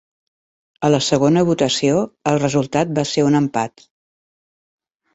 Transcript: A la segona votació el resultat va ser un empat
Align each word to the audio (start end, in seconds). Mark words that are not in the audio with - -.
A 0.89 0.89
la 0.93 0.99
segona 1.07 1.43
votació 1.51 2.01
el 2.33 2.41
resultat 2.47 2.97
va 3.03 3.07
ser 3.13 3.29
un 3.31 3.41
empat 3.45 3.89